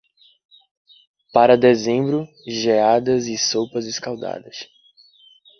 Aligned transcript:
Para 1.31 1.55
dezembro, 1.55 2.27
geadas 2.47 3.27
e 3.27 3.37
sopas 3.37 3.85
escaldadas. 3.85 4.55